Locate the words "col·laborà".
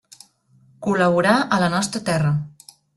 0.89-1.37